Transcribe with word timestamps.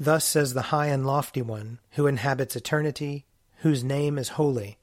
Thus 0.00 0.24
says 0.24 0.54
the 0.54 0.62
high 0.62 0.86
and 0.86 1.04
lofty 1.04 1.42
one, 1.42 1.80
who 1.92 2.06
inhabits 2.06 2.54
eternity, 2.54 3.26
whose 3.58 3.82
name 3.82 4.16
is 4.16 4.30
holy. 4.30 4.78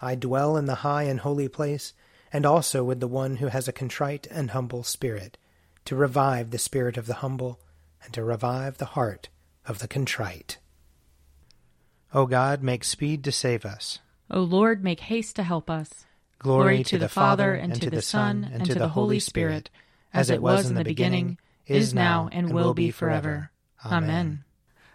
I 0.00 0.14
dwell 0.14 0.56
in 0.56 0.66
the 0.66 0.76
high 0.76 1.04
and 1.04 1.20
holy 1.20 1.48
place, 1.48 1.94
and 2.32 2.46
also 2.46 2.84
with 2.84 3.00
the 3.00 3.08
one 3.08 3.36
who 3.36 3.48
has 3.48 3.66
a 3.66 3.72
contrite 3.72 4.26
and 4.30 4.50
humble 4.50 4.84
spirit, 4.84 5.36
to 5.84 5.96
revive 5.96 6.50
the 6.50 6.58
spirit 6.58 6.96
of 6.96 7.06
the 7.06 7.14
humble, 7.14 7.58
and 8.04 8.14
to 8.14 8.22
revive 8.22 8.78
the 8.78 8.94
heart 8.96 9.28
of 9.66 9.80
the 9.80 9.88
contrite. 9.88 10.58
O 12.14 12.26
God, 12.26 12.62
make 12.62 12.84
speed 12.84 13.24
to 13.24 13.32
save 13.32 13.64
us. 13.64 13.98
O 14.30 14.40
Lord, 14.40 14.84
make 14.84 15.00
haste 15.00 15.36
to 15.36 15.42
help 15.42 15.68
us. 15.68 16.04
Glory, 16.38 16.62
Glory 16.62 16.84
to 16.84 16.98
the 16.98 17.08
Father, 17.08 17.54
and 17.54 17.80
to 17.80 17.90
the 17.90 18.02
Son, 18.02 18.48
and 18.52 18.64
to 18.66 18.74
the 18.74 18.88
Holy 18.88 19.18
Spirit, 19.18 19.70
as 20.14 20.30
it 20.30 20.42
was 20.42 20.68
in 20.68 20.76
the 20.76 20.84
beginning, 20.84 21.38
is 21.66 21.92
now, 21.92 22.28
and 22.30 22.52
will 22.52 22.74
be 22.74 22.90
forever. 22.90 23.50
Amen. 23.84 24.44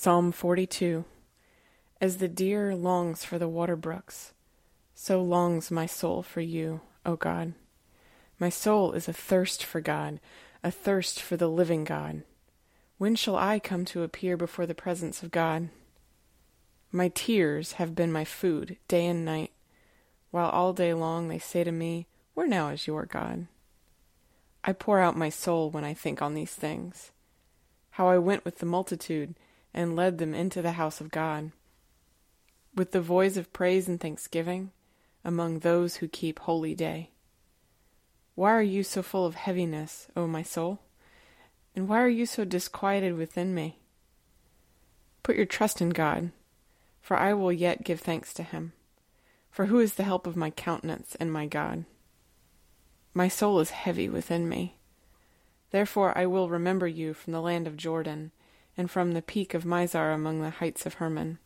Psalm 0.00 0.30
42 0.30 1.04
As 2.00 2.18
the 2.18 2.28
deer 2.28 2.76
longs 2.76 3.24
for 3.24 3.36
the 3.36 3.48
water 3.48 3.74
brooks, 3.74 4.32
so 4.94 5.20
longs 5.20 5.72
my 5.72 5.86
soul 5.86 6.22
for 6.22 6.40
you, 6.40 6.82
O 7.04 7.16
God. 7.16 7.52
My 8.38 8.48
soul 8.48 8.92
is 8.92 9.08
athirst 9.08 9.64
for 9.64 9.80
God, 9.80 10.20
athirst 10.62 11.20
for 11.20 11.36
the 11.36 11.48
living 11.48 11.82
God. 11.82 12.22
When 12.98 13.16
shall 13.16 13.34
I 13.34 13.58
come 13.58 13.84
to 13.86 14.04
appear 14.04 14.36
before 14.36 14.66
the 14.66 14.72
presence 14.72 15.24
of 15.24 15.32
God? 15.32 15.68
My 16.92 17.08
tears 17.08 17.72
have 17.72 17.96
been 17.96 18.12
my 18.12 18.24
food 18.24 18.76
day 18.86 19.04
and 19.04 19.24
night, 19.24 19.50
while 20.30 20.50
all 20.50 20.72
day 20.72 20.94
long 20.94 21.26
they 21.26 21.40
say 21.40 21.64
to 21.64 21.72
me, 21.72 22.06
Where 22.34 22.46
now 22.46 22.68
is 22.68 22.86
your 22.86 23.04
God? 23.04 23.48
I 24.62 24.74
pour 24.74 25.00
out 25.00 25.16
my 25.16 25.28
soul 25.28 25.70
when 25.70 25.82
I 25.82 25.92
think 25.92 26.22
on 26.22 26.34
these 26.34 26.54
things, 26.54 27.10
how 27.90 28.06
I 28.06 28.18
went 28.18 28.44
with 28.44 28.58
the 28.58 28.64
multitude 28.66 29.34
and 29.74 29.96
led 29.96 30.18
them 30.18 30.34
into 30.34 30.62
the 30.62 30.72
house 30.72 31.00
of 31.00 31.10
God, 31.10 31.52
with 32.74 32.92
the 32.92 33.00
voice 33.00 33.36
of 33.36 33.52
praise 33.52 33.88
and 33.88 34.00
thanksgiving 34.00 34.70
among 35.24 35.58
those 35.58 35.96
who 35.96 36.08
keep 36.08 36.38
holy 36.40 36.74
day. 36.74 37.10
Why 38.34 38.50
are 38.50 38.62
you 38.62 38.82
so 38.82 39.02
full 39.02 39.26
of 39.26 39.34
heaviness, 39.34 40.06
O 40.16 40.26
my 40.26 40.42
soul? 40.42 40.78
And 41.74 41.88
why 41.88 42.00
are 42.00 42.08
you 42.08 42.24
so 42.24 42.44
disquieted 42.44 43.16
within 43.16 43.54
me? 43.54 43.78
Put 45.22 45.36
your 45.36 45.46
trust 45.46 45.80
in 45.80 45.90
God, 45.90 46.30
for 47.00 47.16
I 47.16 47.34
will 47.34 47.52
yet 47.52 47.84
give 47.84 48.00
thanks 48.00 48.32
to 48.34 48.42
him. 48.42 48.72
For 49.50 49.66
who 49.66 49.80
is 49.80 49.94
the 49.94 50.04
help 50.04 50.26
of 50.26 50.36
my 50.36 50.50
countenance 50.50 51.16
and 51.18 51.32
my 51.32 51.46
God? 51.46 51.84
My 53.12 53.28
soul 53.28 53.58
is 53.60 53.70
heavy 53.70 54.08
within 54.08 54.48
me. 54.48 54.76
Therefore 55.70 56.16
I 56.16 56.26
will 56.26 56.48
remember 56.48 56.86
you 56.86 57.14
from 57.14 57.32
the 57.32 57.42
land 57.42 57.66
of 57.66 57.76
Jordan, 57.76 58.30
and 58.78 58.90
from 58.90 59.12
the 59.12 59.20
peak 59.20 59.52
of 59.52 59.64
Mizar 59.64 60.14
among 60.14 60.40
the 60.40 60.50
heights 60.50 60.86
of 60.86 60.94
Hermon. 60.94 61.38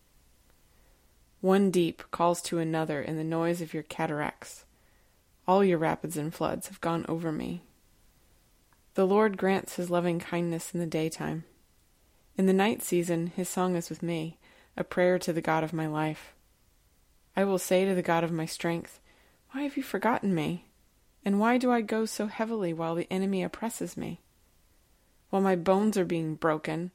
One 1.40 1.70
deep 1.70 2.04
calls 2.12 2.42
to 2.42 2.58
another 2.58 3.02
in 3.02 3.16
the 3.16 3.24
noise 3.24 3.60
of 3.60 3.74
your 3.74 3.82
cataracts. 3.82 4.64
All 5.48 5.64
your 5.64 5.78
rapids 5.78 6.16
and 6.16 6.32
floods 6.32 6.68
have 6.68 6.80
gone 6.80 7.04
over 7.08 7.32
me. 7.32 7.62
The 8.94 9.06
Lord 9.06 9.38
grants 9.38 9.76
his 9.76 9.90
loving 9.90 10.20
kindness 10.20 10.74
in 10.74 10.78
the 10.78 10.86
daytime. 10.86 11.44
In 12.36 12.46
the 12.46 12.52
night 12.52 12.82
season, 12.82 13.28
his 13.28 13.48
song 13.48 13.74
is 13.74 13.88
with 13.88 14.02
me, 14.02 14.38
a 14.76 14.84
prayer 14.84 15.18
to 15.18 15.32
the 15.32 15.40
God 15.40 15.64
of 15.64 15.72
my 15.72 15.86
life. 15.86 16.34
I 17.34 17.44
will 17.44 17.58
say 17.58 17.86
to 17.86 17.94
the 17.94 18.02
God 18.02 18.24
of 18.24 18.30
my 18.30 18.44
strength, 18.44 19.00
Why 19.50 19.62
have 19.62 19.76
you 19.76 19.82
forgotten 19.82 20.34
me? 20.34 20.66
And 21.24 21.40
why 21.40 21.56
do 21.56 21.72
I 21.72 21.80
go 21.80 22.04
so 22.04 22.26
heavily 22.26 22.74
while 22.74 22.94
the 22.94 23.10
enemy 23.10 23.42
oppresses 23.42 23.96
me? 23.96 24.20
While 25.30 25.42
my 25.42 25.56
bones 25.56 25.96
are 25.96 26.04
being 26.04 26.34
broken, 26.34 26.90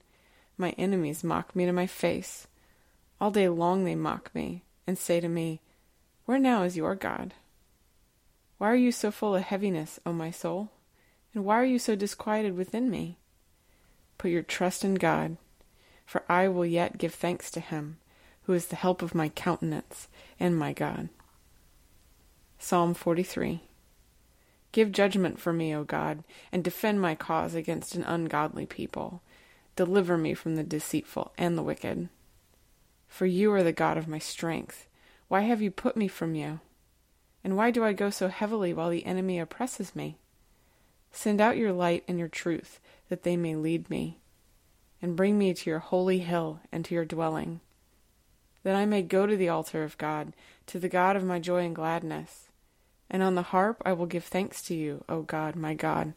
my 0.58 0.72
enemies 0.72 1.24
mock 1.24 1.56
me 1.56 1.66
to 1.66 1.72
my 1.72 1.88
face. 1.88 2.48
All 3.20 3.32
day 3.32 3.50
long 3.50 3.86
they 3.86 3.96
mock 3.96 4.34
me, 4.34 4.64
and 4.86 4.98
say 4.98 5.20
to 5.20 5.28
me, 5.28 5.62
Where 6.26 6.40
now 6.40 6.64
is 6.64 6.78
your 6.78 6.96
God? 6.96 7.34
Why 8.58 8.72
are 8.72 8.76
you 8.76 8.92
so 8.92 9.12
full 9.12 9.36
of 9.36 9.44
heaviness, 9.44 10.00
O 10.06 10.14
my 10.14 10.32
soul? 10.32 10.72
And 11.34 11.46
why 11.46 11.56
are 11.56 11.66
you 11.66 11.78
so 11.78 11.96
disquieted 11.96 12.56
within 12.56 12.90
me? 12.90 13.18
Put 14.18 14.32
your 14.32 14.42
trust 14.42 14.84
in 14.84 14.96
God, 14.96 15.38
for 16.06 16.24
I 16.28 16.48
will 16.48 16.66
yet 16.66 16.98
give 16.98 17.14
thanks 17.14 17.52
to 17.52 17.60
him, 17.60 17.98
who 18.44 18.54
is 18.54 18.68
the 18.68 18.76
help 18.76 19.02
of 19.02 19.14
my 19.14 19.30
countenance 19.30 20.08
and 20.40 20.58
my 20.58 20.74
God. 20.74 21.10
Psalm 22.58 22.96
43 22.96 23.62
Give 24.72 24.92
judgment 24.92 25.40
for 25.40 25.54
me, 25.54 25.76
O 25.76 25.84
God, 25.84 26.24
and 26.52 26.64
defend 26.64 27.02
my 27.02 27.16
cause 27.16 27.56
against 27.56 27.96
an 27.96 28.04
ungodly 28.04 28.66
people. 28.66 29.22
Deliver 29.78 30.18
me 30.18 30.34
from 30.34 30.56
the 30.56 30.64
deceitful 30.64 31.32
and 31.38 31.56
the 31.56 31.64
wicked. 31.64 32.10
For 33.08 33.28
you 33.28 33.54
are 33.54 33.62
the 33.62 33.72
God 33.72 33.96
of 33.96 34.08
my 34.08 34.18
strength. 34.18 34.88
Why 35.28 35.42
have 35.42 35.62
you 35.62 35.70
put 35.70 35.96
me 35.96 36.08
from 36.08 36.34
you? 36.34 36.62
And 37.44 37.56
why 37.56 37.70
do 37.70 37.86
I 37.86 37.94
go 37.94 38.10
so 38.10 38.28
heavily 38.28 38.74
while 38.74 38.90
the 38.90 39.06
enemy 39.06 39.40
oppresses 39.40 39.96
me? 39.96 40.18
Send 41.12 41.40
out 41.40 41.58
your 41.58 41.72
light 41.72 42.04
and 42.08 42.18
your 42.18 42.28
truth, 42.28 42.80
that 43.10 43.22
they 43.22 43.38
may 43.38 43.56
lead 43.56 43.88
me, 43.88 44.18
and 45.00 45.16
bring 45.16 45.38
me 45.38 45.54
to 45.54 45.70
your 45.70 45.80
holy 45.80 46.20
hill 46.20 46.60
and 46.72 46.84
to 46.86 46.96
your 46.96 47.06
dwelling, 47.06 47.62
that 48.64 48.76
I 48.76 48.88
may 48.88 49.04
go 49.04 49.28
to 49.28 49.38
the 49.38 49.50
altar 49.50 49.84
of 49.84 49.98
God, 50.00 50.34
to 50.66 50.80
the 50.80 50.90
God 50.90 51.16
of 51.16 51.24
my 51.24 51.38
joy 51.38 51.64
and 51.66 51.76
gladness. 51.76 52.50
And 53.12 53.22
on 53.22 53.36
the 53.36 53.44
harp 53.44 53.82
I 53.86 53.94
will 53.94 54.08
give 54.08 54.26
thanks 54.26 54.64
to 54.64 54.76
you, 54.76 55.06
O 55.08 55.22
God, 55.22 55.56
my 55.56 55.76
God. 55.76 56.14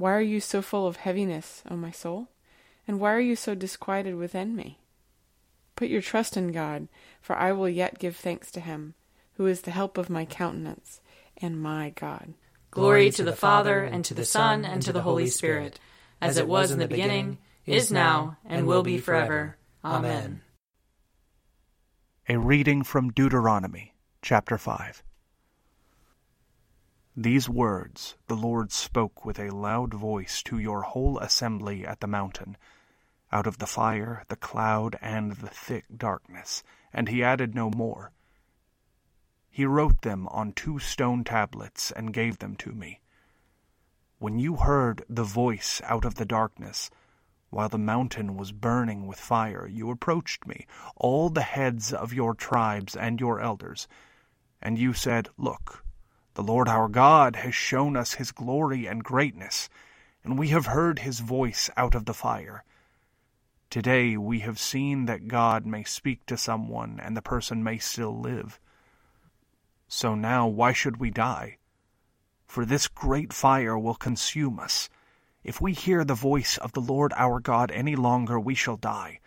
Why 0.00 0.14
are 0.14 0.22
you 0.22 0.40
so 0.40 0.62
full 0.62 0.86
of 0.86 0.96
heaviness, 0.96 1.62
O 1.70 1.76
my 1.76 1.90
soul? 1.90 2.28
And 2.88 2.98
why 2.98 3.12
are 3.12 3.20
you 3.20 3.36
so 3.36 3.54
disquieted 3.54 4.14
within 4.14 4.56
me? 4.56 4.78
Put 5.76 5.88
your 5.88 6.00
trust 6.00 6.38
in 6.38 6.52
God, 6.52 6.88
for 7.20 7.36
I 7.36 7.52
will 7.52 7.68
yet 7.68 7.98
give 7.98 8.16
thanks 8.16 8.50
to 8.52 8.60
him, 8.60 8.94
who 9.34 9.44
is 9.44 9.60
the 9.60 9.72
help 9.72 9.98
of 9.98 10.08
my 10.08 10.24
countenance 10.24 11.02
and 11.36 11.60
my 11.60 11.90
God. 11.90 12.32
Glory 12.70 13.10
to 13.10 13.22
the 13.22 13.36
Father, 13.36 13.82
and 13.82 14.02
to 14.06 14.14
the 14.14 14.24
Son, 14.24 14.64
and 14.64 14.80
to 14.80 14.92
the 14.94 15.02
Holy 15.02 15.26
Spirit, 15.26 15.78
as 16.18 16.38
it 16.38 16.48
was 16.48 16.70
in 16.70 16.78
the 16.78 16.88
beginning, 16.88 17.36
is 17.66 17.92
now, 17.92 18.38
and 18.46 18.66
will 18.66 18.82
be 18.82 18.96
forever. 18.96 19.58
Amen. 19.84 20.40
A 22.26 22.38
reading 22.38 22.84
from 22.84 23.12
Deuteronomy, 23.12 23.92
chapter 24.22 24.56
5. 24.56 25.02
These 27.16 27.48
words 27.48 28.16
the 28.28 28.36
Lord 28.36 28.70
spoke 28.70 29.24
with 29.24 29.40
a 29.40 29.50
loud 29.50 29.92
voice 29.92 30.42
to 30.44 30.58
your 30.58 30.82
whole 30.82 31.18
assembly 31.18 31.84
at 31.84 31.98
the 31.98 32.06
mountain, 32.06 32.56
out 33.32 33.48
of 33.48 33.58
the 33.58 33.66
fire, 33.66 34.24
the 34.28 34.36
cloud, 34.36 34.96
and 35.02 35.32
the 35.32 35.48
thick 35.48 35.86
darkness, 35.96 36.62
and 36.92 37.08
he 37.08 37.24
added 37.24 37.52
no 37.54 37.68
more. 37.68 38.12
He 39.50 39.64
wrote 39.64 40.02
them 40.02 40.28
on 40.28 40.52
two 40.52 40.78
stone 40.78 41.24
tablets 41.24 41.90
and 41.90 42.12
gave 42.14 42.38
them 42.38 42.54
to 42.56 42.70
me. 42.70 43.00
When 44.18 44.38
you 44.38 44.56
heard 44.56 45.04
the 45.08 45.24
voice 45.24 45.80
out 45.84 46.04
of 46.04 46.14
the 46.14 46.24
darkness, 46.24 46.90
while 47.50 47.68
the 47.68 47.78
mountain 47.78 48.36
was 48.36 48.52
burning 48.52 49.08
with 49.08 49.18
fire, 49.18 49.66
you 49.66 49.90
approached 49.90 50.46
me, 50.46 50.66
all 50.94 51.28
the 51.28 51.42
heads 51.42 51.92
of 51.92 52.12
your 52.12 52.34
tribes 52.34 52.94
and 52.94 53.18
your 53.18 53.40
elders, 53.40 53.88
and 54.62 54.78
you 54.78 54.92
said, 54.92 55.28
Look, 55.36 55.84
the 56.40 56.52
Lord 56.52 56.68
our 56.68 56.88
God 56.88 57.36
has 57.36 57.54
shown 57.54 57.98
us 57.98 58.14
his 58.14 58.32
glory 58.32 58.86
and 58.86 59.04
greatness, 59.04 59.68
and 60.24 60.38
we 60.38 60.48
have 60.48 60.64
heard 60.64 61.00
his 61.00 61.20
voice 61.20 61.68
out 61.76 61.94
of 61.94 62.06
the 62.06 62.14
fire. 62.14 62.64
Today 63.68 64.16
we 64.16 64.38
have 64.38 64.58
seen 64.58 65.04
that 65.04 65.28
God 65.28 65.66
may 65.66 65.84
speak 65.84 66.24
to 66.24 66.38
someone, 66.38 66.98
and 66.98 67.14
the 67.14 67.20
person 67.20 67.62
may 67.62 67.76
still 67.76 68.18
live. 68.18 68.58
So 69.86 70.14
now 70.14 70.46
why 70.46 70.72
should 70.72 70.96
we 70.96 71.10
die? 71.10 71.58
For 72.46 72.64
this 72.64 72.88
great 72.88 73.34
fire 73.34 73.78
will 73.78 73.94
consume 73.94 74.58
us. 74.60 74.88
If 75.44 75.60
we 75.60 75.74
hear 75.74 76.06
the 76.06 76.14
voice 76.14 76.56
of 76.56 76.72
the 76.72 76.80
Lord 76.80 77.12
our 77.16 77.38
God 77.38 77.70
any 77.70 77.96
longer, 77.96 78.40
we 78.40 78.54
shall 78.54 78.78
die. 78.78 79.20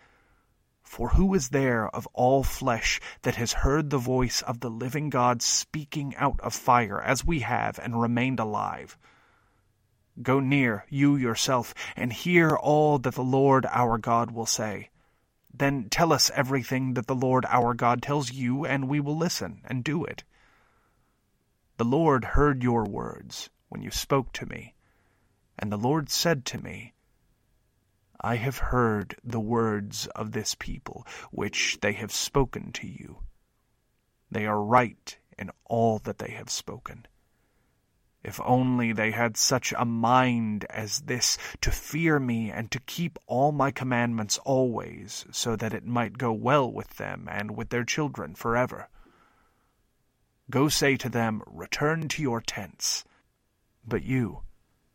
For 0.94 1.08
who 1.08 1.34
is 1.34 1.48
there 1.48 1.88
of 1.88 2.06
all 2.12 2.44
flesh 2.44 3.00
that 3.22 3.34
has 3.34 3.52
heard 3.52 3.90
the 3.90 3.98
voice 3.98 4.42
of 4.42 4.60
the 4.60 4.70
living 4.70 5.10
God 5.10 5.42
speaking 5.42 6.14
out 6.14 6.38
of 6.38 6.54
fire, 6.54 7.02
as 7.02 7.24
we 7.24 7.40
have, 7.40 7.80
and 7.80 8.00
remained 8.00 8.38
alive? 8.38 8.96
Go 10.22 10.38
near, 10.38 10.86
you 10.88 11.16
yourself, 11.16 11.74
and 11.96 12.12
hear 12.12 12.50
all 12.50 13.00
that 13.00 13.16
the 13.16 13.24
Lord 13.24 13.66
our 13.70 13.98
God 13.98 14.30
will 14.30 14.46
say. 14.46 14.90
Then 15.52 15.88
tell 15.90 16.12
us 16.12 16.30
everything 16.32 16.94
that 16.94 17.08
the 17.08 17.16
Lord 17.16 17.44
our 17.48 17.74
God 17.74 18.00
tells 18.00 18.30
you, 18.30 18.64
and 18.64 18.88
we 18.88 19.00
will 19.00 19.16
listen 19.16 19.62
and 19.64 19.82
do 19.82 20.04
it. 20.04 20.22
The 21.76 21.84
Lord 21.84 22.24
heard 22.24 22.62
your 22.62 22.84
words 22.84 23.50
when 23.68 23.82
you 23.82 23.90
spoke 23.90 24.32
to 24.34 24.46
me, 24.46 24.76
and 25.58 25.72
the 25.72 25.76
Lord 25.76 26.08
said 26.08 26.44
to 26.44 26.62
me, 26.62 26.93
I 28.24 28.36
have 28.36 28.56
heard 28.56 29.16
the 29.22 29.38
words 29.38 30.06
of 30.16 30.32
this 30.32 30.54
people, 30.54 31.06
which 31.30 31.76
they 31.82 31.92
have 31.92 32.10
spoken 32.10 32.72
to 32.72 32.86
you. 32.86 33.18
They 34.30 34.46
are 34.46 34.64
right 34.64 35.18
in 35.38 35.50
all 35.66 35.98
that 35.98 36.16
they 36.20 36.30
have 36.30 36.48
spoken. 36.48 37.06
If 38.22 38.40
only 38.40 38.94
they 38.94 39.10
had 39.10 39.36
such 39.36 39.74
a 39.76 39.84
mind 39.84 40.64
as 40.70 41.00
this, 41.00 41.36
to 41.60 41.70
fear 41.70 42.18
me 42.18 42.50
and 42.50 42.70
to 42.70 42.80
keep 42.80 43.18
all 43.26 43.52
my 43.52 43.70
commandments 43.70 44.38
always, 44.38 45.26
so 45.30 45.54
that 45.56 45.74
it 45.74 45.84
might 45.84 46.16
go 46.16 46.32
well 46.32 46.72
with 46.72 46.96
them 46.96 47.28
and 47.30 47.54
with 47.54 47.68
their 47.68 47.84
children 47.84 48.34
forever. 48.34 48.88
Go 50.48 50.70
say 50.70 50.96
to 50.96 51.10
them, 51.10 51.42
Return 51.46 52.08
to 52.08 52.22
your 52.22 52.40
tents. 52.40 53.04
But 53.86 54.02
you, 54.02 54.44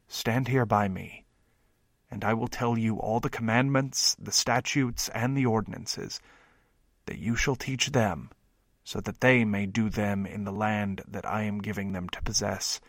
stand 0.08 0.48
here 0.48 0.66
by 0.66 0.88
me, 0.88 1.28
and 2.12 2.24
I 2.24 2.34
will 2.34 2.48
tell 2.48 2.78
you 2.78 2.98
all 2.98 3.20
the 3.20 3.30
commandments, 3.30 4.16
the 4.20 4.32
statutes, 4.32 5.10
and 5.10 5.38
the 5.38 5.46
ordinances, 5.46 6.20
that 7.06 7.20
you 7.20 7.36
shall 7.36 7.56
teach 7.56 7.92
them, 7.92 8.32
so 8.84 9.00
that 9.02 9.22
they 9.22 9.46
may 9.46 9.66
do 9.66 9.90
them 9.90 10.26
in 10.26 10.44
the 10.44 10.52
land 10.52 11.02
that 11.08 11.26
I 11.26 11.44
am 11.44 11.62
giving 11.62 11.92
them 11.92 12.10
to 12.10 12.22
possess 12.22 12.80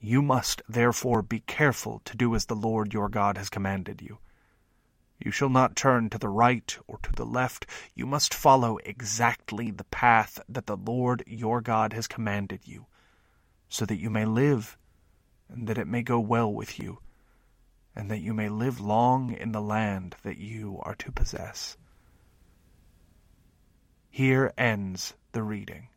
you 0.00 0.22
must 0.22 0.62
therefore 0.68 1.22
be 1.22 1.40
careful 1.40 2.00
to 2.04 2.16
do 2.16 2.34
as 2.34 2.46
the 2.46 2.54
Lord 2.54 2.94
your 2.94 3.08
God 3.08 3.36
has 3.36 3.48
commanded 3.48 4.00
you. 4.00 4.18
You 5.18 5.32
shall 5.32 5.48
not 5.48 5.74
turn 5.74 6.10
to 6.10 6.18
the 6.18 6.28
right 6.28 6.76
or 6.86 6.98
to 6.98 7.12
the 7.12 7.26
left. 7.26 7.66
You 7.94 8.06
must 8.06 8.32
follow 8.32 8.76
exactly 8.78 9.72
the 9.72 9.84
path 9.84 10.38
that 10.48 10.66
the 10.66 10.76
Lord 10.76 11.24
your 11.26 11.60
God 11.60 11.92
has 11.92 12.06
commanded 12.06 12.60
you, 12.64 12.86
so 13.68 13.84
that 13.86 13.98
you 13.98 14.10
may 14.10 14.24
live, 14.24 14.78
and 15.48 15.66
that 15.66 15.78
it 15.78 15.88
may 15.88 16.02
go 16.02 16.20
well 16.20 16.52
with 16.52 16.78
you, 16.78 17.00
and 17.98 18.12
that 18.12 18.20
you 18.20 18.32
may 18.32 18.48
live 18.48 18.80
long 18.80 19.34
in 19.34 19.50
the 19.50 19.60
land 19.60 20.14
that 20.22 20.38
you 20.38 20.78
are 20.82 20.94
to 20.94 21.10
possess. 21.10 21.76
Here 24.08 24.54
ends 24.56 25.14
the 25.32 25.42
reading. 25.42 25.88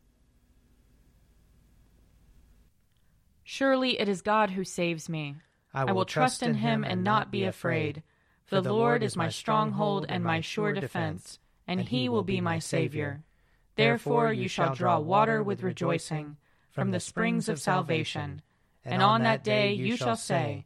Surely 3.43 3.99
it 3.99 4.09
is 4.09 4.23
God 4.23 4.49
who 4.49 4.63
saves 4.63 5.09
me. 5.09 5.35
I 5.75 5.83
will, 5.83 5.89
I 5.89 5.93
will 5.93 6.05
trust 6.05 6.41
in 6.41 6.55
him 6.55 6.83
and 6.83 7.03
not 7.03 7.31
be 7.31 7.43
afraid. 7.43 8.01
For 8.45 8.61
the 8.61 8.73
Lord 8.73 9.03
is 9.03 9.15
my 9.15 9.29
stronghold 9.29 10.07
and 10.09 10.23
my 10.23 10.41
sure 10.41 10.73
defense, 10.73 11.37
and 11.67 11.81
he 11.81 12.09
will 12.09 12.23
be 12.23 12.41
my 12.41 12.57
Savior. 12.57 13.21
Therefore 13.75 14.33
you 14.33 14.47
shall 14.47 14.73
draw 14.73 14.97
water 14.99 15.43
with 15.43 15.61
rejoicing 15.61 16.37
from 16.71 16.89
the 16.89 16.99
springs 16.99 17.47
of 17.47 17.61
salvation. 17.61 18.41
And 18.83 19.03
on 19.03 19.21
that 19.21 19.43
day 19.43 19.73
you 19.73 19.95
shall 19.95 20.15
say, 20.15 20.65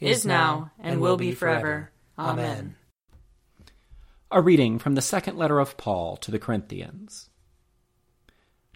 is 0.00 0.26
now, 0.26 0.70
and 0.78 1.00
will 1.00 1.16
be 1.16 1.32
forever. 1.32 1.90
Amen. 2.18 2.76
A 4.30 4.40
reading 4.40 4.78
from 4.78 4.94
the 4.94 5.02
second 5.02 5.38
letter 5.38 5.58
of 5.58 5.76
Paul 5.76 6.16
to 6.18 6.30
the 6.30 6.38
Corinthians. 6.38 7.30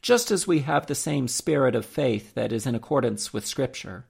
Just 0.01 0.31
as 0.31 0.47
we 0.47 0.61
have 0.61 0.87
the 0.87 0.95
same 0.95 1.29
spirit 1.29 1.75
of 1.75 1.85
faith 1.85 2.35
that 2.35 2.53
is 2.53 2.67
in 2.67 2.75
accordance 2.75 3.33
with 3.33 3.47
Scripture, 3.47 4.07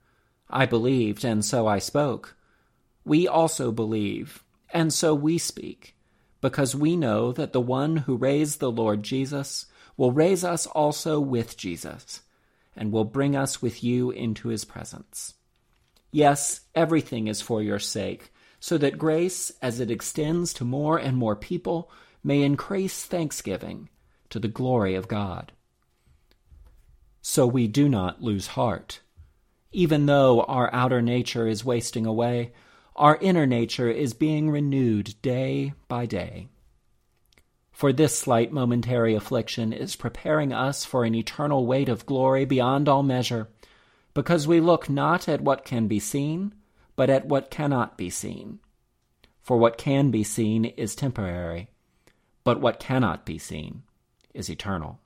I 0.49 0.67
believed, 0.67 1.25
and 1.25 1.45
so 1.45 1.67
I 1.67 1.79
spoke. 1.79 2.37
We 3.05 3.27
also 3.27 3.73
believe, 3.73 4.45
and 4.73 4.93
so 4.93 5.15
we 5.15 5.39
speak, 5.39 5.97
because 6.41 6.77
we 6.77 6.97
know 6.97 7.33
that 7.33 7.53
the 7.53 7.61
one 7.61 7.99
who 7.99 8.17
raised 8.17 8.61
the 8.61 8.71
Lord 8.71 9.03
Jesus 9.03 9.67
will 9.97 10.13
raise 10.13 10.45
us 10.45 10.67
also 10.67 11.19
with 11.19 11.57
Jesus, 11.57 12.21
and 12.77 12.93
will 12.93 13.05
bring 13.05 13.35
us 13.35 13.61
with 13.61 13.83
you 13.83 14.11
into 14.11 14.49
his 14.49 14.65
presence. 14.65 15.35
Yes, 16.11 16.61
everything 16.75 17.29
is 17.29 17.41
for 17.41 17.63
your 17.63 17.79
sake, 17.79 18.33
so 18.59 18.77
that 18.79 18.99
grace, 18.99 19.53
as 19.63 19.81
it 19.81 19.91
extends 19.91 20.53
to 20.55 20.65
more 20.65 20.99
and 20.99 21.17
more 21.17 21.37
people, 21.37 21.91
may 22.23 22.43
increase 22.43 23.05
thanksgiving 23.05 23.89
to 24.29 24.39
the 24.39 24.49
glory 24.49 24.95
of 24.95 25.09
God 25.09 25.53
so 27.23 27.47
we 27.47 27.67
do 27.67 27.89
not 27.89 28.23
lose 28.23 28.49
heart. 28.49 29.01
Even 29.73 30.07
though 30.07 30.43
our 30.43 30.73
outer 30.73 31.03
nature 31.03 31.47
is 31.47 31.65
wasting 31.65 32.07
away, 32.07 32.53
our 32.97 33.17
inner 33.21 33.47
nature 33.47 33.91
is 33.91 34.15
being 34.15 34.51
renewed 34.51 35.15
day 35.23 35.73
by 35.89 36.07
day. 36.07 36.49
For 37.71 37.93
this 37.93 38.19
slight 38.19 38.53
momentary 38.53 39.15
affliction 39.15 39.73
is 39.73 39.97
preparing 39.97 40.53
us 40.53 40.85
for 40.85 41.05
an 41.05 41.15
eternal 41.15 41.67
weight 41.67 41.89
of 41.89 42.05
glory 42.05 42.45
beyond 42.45 42.89
all 42.89 43.03
measure, 43.03 43.49
because 44.15 44.47
we 44.47 44.61
look 44.61 44.89
not 44.89 45.29
at 45.29 45.41
what 45.41 45.65
can 45.65 45.87
be 45.87 46.01
seen, 46.01 46.55
but 46.97 47.11
at 47.11 47.27
what 47.27 47.51
cannot 47.51 47.97
be 47.97 48.11
seen. 48.11 48.59
For 49.43 49.57
what 49.57 49.79
can 49.79 50.11
be 50.11 50.23
seen 50.23 50.65
is 50.65 50.95
temporary, 50.95 51.71
but 52.45 52.61
what 52.61 52.81
cannot 52.81 53.25
be 53.25 53.39
seen 53.39 53.83
is 54.35 54.51
eternal. 54.51 55.01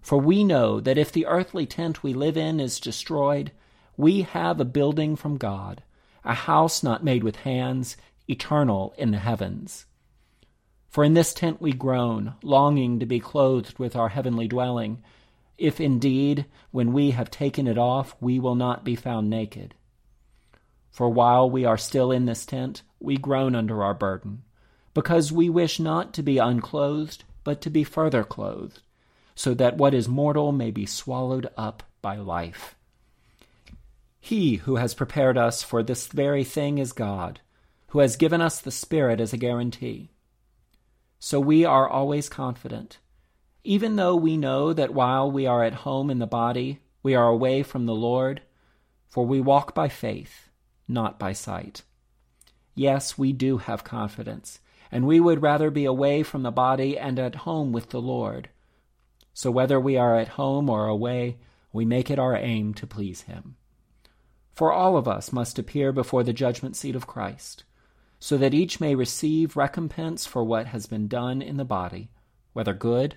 For 0.00 0.18
we 0.18 0.44
know 0.44 0.80
that 0.80 0.98
if 0.98 1.12
the 1.12 1.26
earthly 1.26 1.66
tent 1.66 2.02
we 2.02 2.12
live 2.12 2.36
in 2.36 2.58
is 2.60 2.80
destroyed, 2.80 3.52
we 3.96 4.22
have 4.22 4.60
a 4.60 4.64
building 4.64 5.16
from 5.16 5.36
God, 5.36 5.82
a 6.24 6.34
house 6.34 6.82
not 6.82 7.04
made 7.04 7.22
with 7.22 7.36
hands, 7.36 7.96
eternal 8.28 8.94
in 8.98 9.12
the 9.12 9.18
heavens. 9.18 9.86
For 10.88 11.04
in 11.04 11.14
this 11.14 11.32
tent 11.32 11.60
we 11.60 11.72
groan, 11.72 12.34
longing 12.42 12.98
to 13.00 13.06
be 13.06 13.20
clothed 13.20 13.78
with 13.78 13.96
our 13.96 14.10
heavenly 14.10 14.48
dwelling, 14.48 15.02
if 15.62 15.80
indeed, 15.80 16.44
when 16.70 16.92
we 16.92 17.12
have 17.12 17.30
taken 17.30 17.66
it 17.66 17.78
off, 17.78 18.16
we 18.20 18.38
will 18.38 18.56
not 18.56 18.84
be 18.84 18.96
found 18.96 19.30
naked. 19.30 19.74
For 20.90 21.08
while 21.08 21.48
we 21.48 21.64
are 21.64 21.78
still 21.78 22.12
in 22.12 22.26
this 22.26 22.44
tent, 22.44 22.82
we 23.00 23.16
groan 23.16 23.54
under 23.54 23.82
our 23.82 23.94
burden, 23.94 24.42
because 24.92 25.32
we 25.32 25.48
wish 25.48 25.80
not 25.80 26.12
to 26.14 26.22
be 26.22 26.38
unclothed, 26.38 27.24
but 27.44 27.60
to 27.62 27.70
be 27.70 27.84
further 27.84 28.24
clothed 28.24 28.80
so 29.34 29.54
that 29.54 29.76
what 29.76 29.94
is 29.94 30.08
mortal 30.08 30.52
may 30.52 30.70
be 30.70 30.86
swallowed 30.86 31.48
up 31.56 31.82
by 32.00 32.16
life. 32.16 32.74
He 34.20 34.56
who 34.56 34.76
has 34.76 34.94
prepared 34.94 35.36
us 35.36 35.62
for 35.62 35.82
this 35.82 36.06
very 36.06 36.44
thing 36.44 36.78
is 36.78 36.92
God, 36.92 37.40
who 37.88 38.00
has 38.00 38.16
given 38.16 38.40
us 38.40 38.60
the 38.60 38.70
Spirit 38.70 39.20
as 39.20 39.32
a 39.32 39.38
guarantee. 39.38 40.10
So 41.18 41.40
we 41.40 41.64
are 41.64 41.88
always 41.88 42.28
confident, 42.28 42.98
even 43.64 43.96
though 43.96 44.16
we 44.16 44.36
know 44.36 44.72
that 44.72 44.92
while 44.92 45.30
we 45.30 45.46
are 45.46 45.62
at 45.62 45.74
home 45.74 46.10
in 46.10 46.18
the 46.18 46.26
body, 46.26 46.80
we 47.02 47.14
are 47.14 47.28
away 47.28 47.62
from 47.62 47.86
the 47.86 47.94
Lord, 47.94 48.42
for 49.08 49.24
we 49.24 49.40
walk 49.40 49.74
by 49.74 49.88
faith, 49.88 50.48
not 50.88 51.18
by 51.18 51.32
sight. 51.32 51.82
Yes, 52.74 53.16
we 53.16 53.32
do 53.32 53.58
have 53.58 53.84
confidence, 53.84 54.58
and 54.90 55.06
we 55.06 55.20
would 55.20 55.42
rather 55.42 55.70
be 55.70 55.84
away 55.84 56.22
from 56.22 56.42
the 56.42 56.50
body 56.50 56.98
and 56.98 57.18
at 57.18 57.34
home 57.36 57.72
with 57.72 57.90
the 57.90 58.00
Lord. 58.00 58.48
So 59.32 59.50
whether 59.50 59.78
we 59.78 59.96
are 59.96 60.18
at 60.18 60.28
home 60.28 60.68
or 60.68 60.86
away, 60.86 61.38
we 61.72 61.84
make 61.84 62.10
it 62.10 62.18
our 62.18 62.36
aim 62.36 62.74
to 62.74 62.86
please 62.86 63.22
him. 63.22 63.56
For 64.52 64.72
all 64.72 64.96
of 64.96 65.08
us 65.08 65.32
must 65.32 65.58
appear 65.58 65.92
before 65.92 66.24
the 66.24 66.32
judgment 66.32 66.76
seat 66.76 66.96
of 66.96 67.06
Christ, 67.06 67.64
so 68.18 68.36
that 68.38 68.54
each 68.54 68.80
may 68.80 68.94
receive 68.94 69.56
recompense 69.56 70.26
for 70.26 70.44
what 70.44 70.66
has 70.66 70.86
been 70.86 71.08
done 71.08 71.40
in 71.40 71.56
the 71.56 71.64
body, 71.64 72.10
whether 72.52 72.74
good 72.74 73.16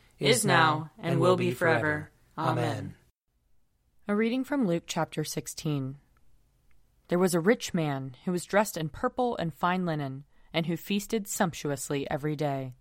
is 0.21 0.45
now, 0.45 0.91
and 0.99 1.19
will 1.19 1.35
be 1.35 1.51
forever. 1.51 2.11
Amen. 2.37 2.93
A 4.07 4.15
reading 4.15 4.43
from 4.43 4.67
Luke 4.67 4.83
chapter 4.85 5.23
16. 5.23 5.95
There 7.07 7.19
was 7.19 7.33
a 7.33 7.39
rich 7.39 7.73
man 7.73 8.15
who 8.25 8.31
was 8.31 8.45
dressed 8.45 8.77
in 8.77 8.89
purple 8.89 9.35
and 9.37 9.53
fine 9.53 9.85
linen, 9.85 10.25
and 10.53 10.67
who 10.67 10.77
feasted 10.77 11.27
sumptuously 11.27 12.09
every 12.09 12.35
day. 12.35 12.75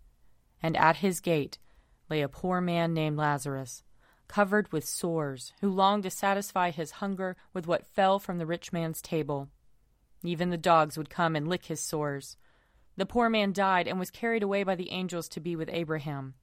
And 0.63 0.77
at 0.77 0.97
his 0.97 1.21
gate 1.21 1.59
lay 2.11 2.21
a 2.21 2.29
poor 2.29 2.61
man 2.61 2.93
named 2.93 3.17
Lazarus, 3.17 3.85
covered 4.29 4.71
with 4.71 4.87
sores, 4.87 5.55
who 5.61 5.71
longed 5.71 6.03
to 6.03 6.11
satisfy 6.11 6.71
his 6.71 6.93
hunger 6.93 7.37
with 7.55 7.67
what 7.67 7.87
fell 7.87 8.19
from 8.19 8.39
the 8.39 8.47
rich 8.47 8.73
man's 8.73 9.01
table. 9.01 9.49
Even 10.23 10.51
the 10.51 10.59
dogs 10.59 10.99
would 10.99 11.09
come 11.09 11.35
and 11.35 11.49
lick 11.49 11.67
his 11.67 11.81
sores. 11.81 12.37
The 12.97 13.07
poor 13.07 13.31
man 13.31 13.55
died 13.55 13.89
and 13.89 13.99
was 13.99 14.11
carried 14.11 14.43
away 14.43 14.63
by 14.63 14.75
the 14.75 14.91
angels 14.91 15.29
to 15.31 15.41
be 15.41 15.57
with 15.57 15.71
Abraham. 15.73 16.35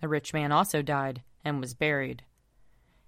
The 0.00 0.08
rich 0.08 0.32
man 0.32 0.52
also 0.52 0.82
died 0.82 1.22
and 1.44 1.60
was 1.60 1.74
buried. 1.74 2.24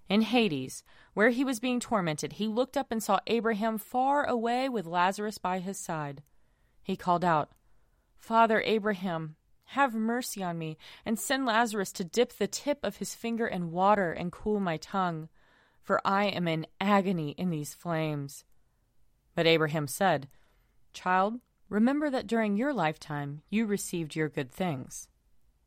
In 0.07 0.21
Hades, 0.21 0.83
where 1.13 1.29
he 1.29 1.43
was 1.43 1.59
being 1.59 1.79
tormented, 1.79 2.33
he 2.33 2.47
looked 2.47 2.75
up 2.75 2.91
and 2.91 3.01
saw 3.01 3.19
Abraham 3.27 3.77
far 3.77 4.25
away 4.25 4.67
with 4.67 4.87
Lazarus 4.87 5.37
by 5.37 5.59
his 5.59 5.77
side. 5.77 6.23
He 6.81 6.95
called 6.95 7.23
out, 7.23 7.51
Father 8.17 8.61
Abraham, 8.65 9.35
have 9.65 9.93
mercy 9.93 10.41
on 10.41 10.57
me, 10.57 10.77
and 11.05 11.19
send 11.19 11.45
Lazarus 11.45 11.91
to 11.91 12.03
dip 12.03 12.33
the 12.33 12.47
tip 12.47 12.79
of 12.81 12.97
his 12.97 13.13
finger 13.13 13.45
in 13.45 13.71
water 13.71 14.11
and 14.11 14.31
cool 14.31 14.59
my 14.59 14.77
tongue, 14.77 15.29
for 15.83 16.01
I 16.03 16.25
am 16.25 16.47
in 16.47 16.65
agony 16.81 17.31
in 17.37 17.51
these 17.51 17.75
flames. 17.75 18.45
But 19.35 19.45
Abraham 19.45 19.85
said, 19.85 20.27
Child, 20.91 21.39
remember 21.69 22.09
that 22.09 22.25
during 22.25 22.57
your 22.57 22.73
lifetime 22.73 23.43
you 23.49 23.67
received 23.67 24.15
your 24.15 24.27
good 24.27 24.51
things, 24.51 25.07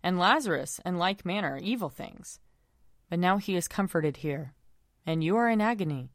and 0.02 0.18
Lazarus, 0.18 0.80
in 0.84 0.98
like 0.98 1.24
manner, 1.24 1.58
evil 1.62 1.88
things. 1.88 2.40
But 3.08 3.18
now 3.18 3.36
he 3.36 3.56
is 3.56 3.68
comforted 3.68 4.18
here, 4.18 4.54
and 5.06 5.22
you 5.22 5.36
are 5.36 5.48
in 5.48 5.60
agony. 5.60 6.10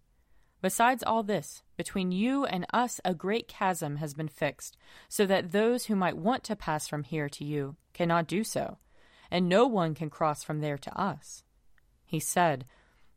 Besides 0.62 1.04
all 1.04 1.22
this, 1.22 1.62
between 1.78 2.12
you 2.12 2.46
and 2.46 2.66
us 2.74 3.00
a 3.06 3.14
great 3.14 3.48
chasm 3.48 3.98
has 3.98 4.14
been 4.14 4.28
fixed, 4.28 4.76
so 5.08 5.26
that 5.26 5.52
those 5.52 5.86
who 5.86 5.96
might 5.96 6.18
want 6.18 6.44
to 6.46 6.56
pass 6.56 6.88
from 6.88 7.04
here 7.04 7.30
to 7.30 7.46
you 7.46 7.76
cannot 7.94 8.28
do 8.28 8.44
so, 8.44 8.78
and 9.30 9.48
no 9.48 9.68
one 9.68 9.94
can 9.94 10.10
cross 10.10 10.44
from 10.44 10.62
there 10.62 10.78
to 10.78 11.00
us. 11.00 11.44
He 12.06 12.20
said, 12.20 12.66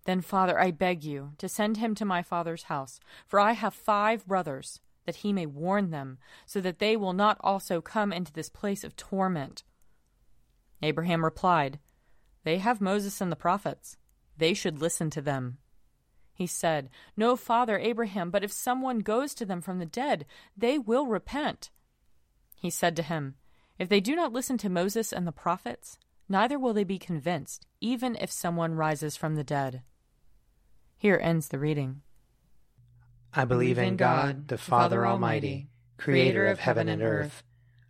Then, 0.05 0.21
Father, 0.21 0.61
I 0.61 0.71
beg 0.71 1.03
you 1.03 1.33
to 1.39 1.49
send 1.49 1.79
him 1.79 1.95
to 1.95 2.05
my 2.05 2.23
father's 2.23 2.65
house, 2.65 3.01
for 3.27 3.41
I 3.41 3.53
have 3.53 3.73
five 3.73 4.27
brothers, 4.27 4.81
that 5.07 5.17
he 5.17 5.33
may 5.33 5.47
warn 5.47 5.91
them, 5.91 6.19
so 6.45 6.61
that 6.61 6.79
they 6.79 6.97
will 6.97 7.15
not 7.15 7.39
also 7.41 7.81
come 7.81 8.13
into 8.13 8.33
this 8.33 8.51
place 8.51 8.85
of 8.85 8.97
torment. 8.97 9.63
Abraham 10.83 11.25
replied, 11.25 11.79
They 12.45 12.59
have 12.59 12.81
Moses 12.81 13.21
and 13.21 13.31
the 13.31 13.37
prophets. 13.37 13.97
They 14.37 14.55
should 14.55 14.81
listen 14.81 15.11
to 15.11 15.21
them. 15.21 15.59
He 16.33 16.47
said, 16.47 16.89
No, 17.17 17.37
father 17.37 17.79
Abraham, 17.79 18.31
but 18.31 18.43
if 18.43 18.51
someone 18.51 19.01
goes 19.01 19.35
to 19.35 19.45
them 19.45 19.61
from 19.61 19.79
the 19.79 19.87
dead, 19.87 20.25
they 20.57 20.79
will 20.79 21.07
repent. 21.07 21.71
He 22.57 22.71
said 22.71 22.97
to 22.97 23.03
him, 23.03 23.35
If 23.79 23.89
they 23.89 24.01
do 24.01 24.17
not 24.17 24.33
listen 24.33 24.57
to 24.59 24.71
Moses 24.71 25.13
and 25.13 25.27
the 25.27 25.33
prophets, 25.33 25.99
neither 26.29 26.59
will 26.59 26.73
they 26.73 26.85
be 26.85 26.99
convinced, 26.99 27.67
even 27.81 28.17
if 28.17 28.31
someone 28.31 28.75
rises 28.75 29.17
from 29.17 29.35
the 29.35 29.45
dead. 29.45 29.83
Here 30.97 31.21
ends 31.23 31.49
the 31.49 31.59
reading. 31.59 32.03
I 33.35 33.45
believe 33.45 33.79
in 33.79 33.97
God, 33.97 34.49
the 34.49 34.59
Father 34.59 35.07
Almighty, 35.07 35.69
creator 35.99 36.47
of 36.47 36.59
heaven 36.59 36.89
and 36.89 37.03
earth. 37.03 37.43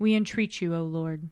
We 0.00 0.16
entreat 0.16 0.60
you, 0.60 0.74
O 0.74 0.82
Lord. 0.82 1.28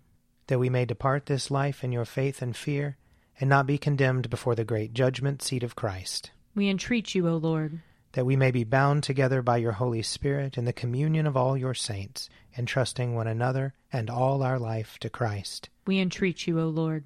That 0.47 0.61
we 0.61 0.71
may 0.71 0.85
depart 0.85 1.27
this 1.27 1.51
life 1.51 1.83
in 1.83 1.91
your 1.91 2.05
faith 2.05 2.41
and 2.41 2.57
fear, 2.57 2.99
and 3.41 3.51
not 3.51 3.67
be 3.67 3.79
condemned 3.79 4.31
before 4.31 4.55
the 4.55 4.65
great 4.65 4.95
judgment 4.95 5.43
seat 5.43 5.65
of 5.65 5.75
Christ. 5.75 6.31
We 6.55 6.69
entreat 6.69 7.17
you, 7.17 7.29
O 7.29 7.37
Lord 7.37 7.81
that 8.13 8.25
we 8.25 8.37
may 8.37 8.51
be 8.51 8.65
bound 8.65 9.03
together 9.03 9.43
by 9.43 9.59
your 9.59 9.73
Holy 9.73 10.03
Spirit 10.03 10.57
in 10.57 10.65
the 10.65 10.73
communion 10.73 11.27
of 11.27 11.37
all 11.37 11.57
your 11.57 11.75
saints, 11.75 12.29
entrusting 12.57 13.15
one 13.15 13.27
another 13.27 13.75
and 13.93 14.09
all 14.11 14.43
our 14.43 14.59
life 14.59 14.99
to 15.01 15.11
Christ. 15.11 15.69
We 15.87 16.01
entreat 16.01 16.47
you, 16.47 16.61
O 16.61 16.69
Lord. 16.69 17.05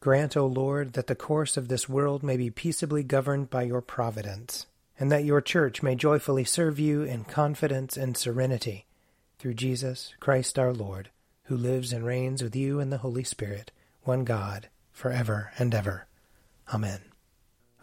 Grant, 0.00 0.36
O 0.36 0.46
Lord, 0.46 0.94
that 0.94 1.06
the 1.06 1.14
course 1.14 1.56
of 1.56 1.68
this 1.68 1.88
world 1.88 2.22
may 2.22 2.36
be 2.36 2.50
peaceably 2.50 3.02
governed 3.02 3.50
by 3.50 3.62
your 3.62 3.80
providence, 3.80 4.66
and 4.98 5.10
that 5.10 5.24
your 5.24 5.40
church 5.40 5.82
may 5.82 5.94
joyfully 5.94 6.44
serve 6.44 6.78
you 6.78 7.02
in 7.02 7.24
confidence 7.24 7.96
and 7.96 8.16
serenity, 8.16 8.86
through 9.44 9.52
Jesus 9.52 10.14
Christ 10.20 10.58
our 10.58 10.72
Lord, 10.72 11.10
who 11.42 11.56
lives 11.58 11.92
and 11.92 12.02
reigns 12.06 12.42
with 12.42 12.56
you 12.56 12.80
in 12.80 12.88
the 12.88 12.96
Holy 12.96 13.24
Spirit, 13.24 13.72
one 14.04 14.24
God, 14.24 14.70
for 14.90 15.10
ever 15.10 15.52
and 15.58 15.74
ever. 15.74 16.06
Amen. 16.72 17.02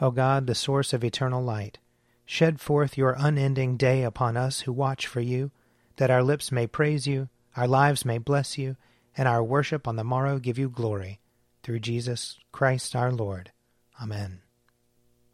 O 0.01 0.09
God, 0.09 0.47
the 0.47 0.55
source 0.55 0.91
of 0.91 1.03
eternal 1.03 1.43
light, 1.43 1.77
Shed 2.25 2.59
forth 2.59 2.97
your 2.97 3.15
unending 3.15 3.77
day 3.77 4.01
upon 4.01 4.37
us 4.37 4.61
who 4.61 4.73
watch 4.73 5.05
for 5.05 5.21
you, 5.21 5.51
that 5.97 6.09
our 6.09 6.23
lips 6.23 6.51
may 6.51 6.65
praise 6.65 7.05
you, 7.05 7.29
our 7.55 7.67
lives 7.67 8.05
may 8.05 8.17
bless 8.17 8.57
you, 8.57 8.75
and 9.15 9.27
our 9.27 9.43
worship 9.43 9.87
on 9.87 9.97
the 9.97 10.03
morrow 10.03 10.39
give 10.39 10.57
you 10.57 10.67
glory. 10.67 11.19
Through 11.61 11.81
Jesus 11.81 12.39
Christ 12.51 12.95
our 12.95 13.11
Lord. 13.11 13.51
Amen. 14.01 14.39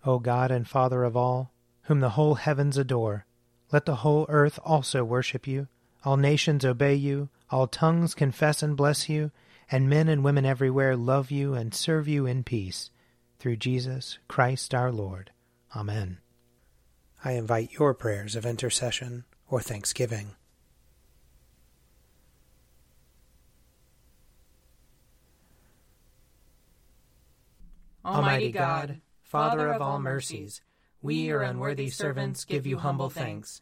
O 0.05 0.19
God 0.19 0.51
and 0.51 0.67
Father 0.67 1.05
of 1.05 1.15
all, 1.15 1.53
whom 1.83 2.01
the 2.01 2.17
whole 2.19 2.35
heavens 2.35 2.75
adore, 2.75 3.25
let 3.71 3.85
the 3.85 3.95
whole 4.03 4.25
earth 4.27 4.59
also 4.65 5.05
worship 5.05 5.47
you, 5.47 5.69
all 6.07 6.15
nations 6.15 6.63
obey 6.63 6.95
you, 6.95 7.27
all 7.49 7.67
tongues 7.67 8.15
confess 8.15 8.63
and 8.63 8.77
bless 8.77 9.09
you, 9.09 9.29
and 9.69 9.89
men 9.89 10.07
and 10.07 10.23
women 10.23 10.45
everywhere 10.45 10.95
love 10.95 11.31
you 11.31 11.53
and 11.53 11.75
serve 11.75 12.07
you 12.07 12.25
in 12.25 12.45
peace. 12.45 12.91
Through 13.39 13.57
Jesus 13.57 14.17
Christ 14.29 14.73
our 14.73 14.89
Lord. 14.89 15.31
Amen. 15.75 16.19
I 17.25 17.33
invite 17.33 17.73
your 17.73 17.93
prayers 17.93 18.37
of 18.37 18.45
intercession 18.45 19.25
or 19.49 19.59
thanksgiving. 19.59 20.37
Almighty 28.05 28.53
God, 28.53 29.01
Father 29.23 29.67
of 29.73 29.81
all 29.81 29.99
mercies, 29.99 30.61
we, 31.01 31.15
your 31.15 31.41
unworthy 31.41 31.89
servants, 31.89 32.45
give 32.45 32.65
you 32.65 32.77
humble 32.77 33.09
thanks 33.09 33.61